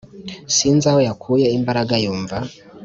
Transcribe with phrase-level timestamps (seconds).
[0.55, 2.37] sinzaho yakuye imbaraga yumva